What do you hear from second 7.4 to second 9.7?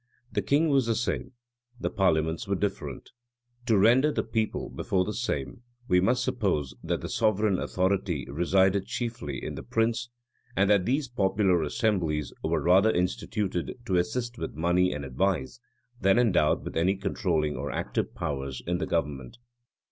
authority resided chiefly in the